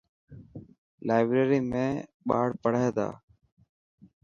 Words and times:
لائبريري 1.07 1.59
۾ 1.73 1.83
ٻاڙ 2.27 2.47
پڙهي 2.61 2.89
تا. 2.97 3.07